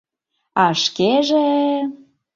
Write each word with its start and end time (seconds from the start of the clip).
А 0.63 0.65
шкеже-е... 0.81 1.77